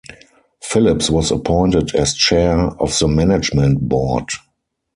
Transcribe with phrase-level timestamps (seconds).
[0.63, 4.29] Phillips was appointed as Chair of the Management Board.